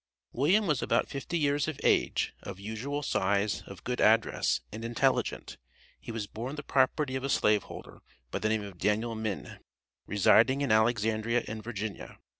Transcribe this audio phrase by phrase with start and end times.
[0.31, 5.57] William was about fifty years of age, of usual size, of good address, and intelligent.
[5.99, 7.99] He was born the property of a slaveholder,
[8.31, 9.59] by the name of Daniel Minne,
[10.07, 12.17] residing in Alexandria in Virginia.